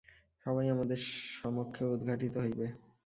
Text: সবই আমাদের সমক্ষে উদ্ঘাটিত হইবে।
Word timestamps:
সবই 0.45 0.67
আমাদের 0.69 0.99
সমক্ষে 1.35 1.83
উদ্ঘাটিত 1.85 2.33
হইবে। 2.37 2.65